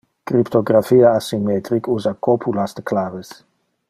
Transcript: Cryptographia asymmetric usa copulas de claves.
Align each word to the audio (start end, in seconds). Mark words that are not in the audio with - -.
Cryptographia 0.29 1.11
asymmetric 1.19 1.89
usa 1.97 2.15
copulas 2.29 2.73
de 2.73 2.81
claves. 2.93 3.31